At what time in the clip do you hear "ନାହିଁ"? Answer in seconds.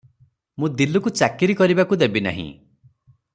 2.29-2.49